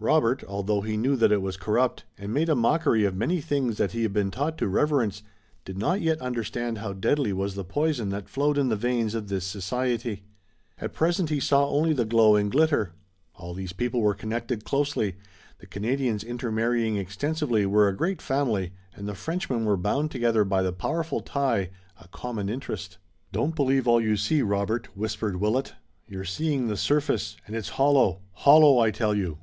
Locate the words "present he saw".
10.94-11.68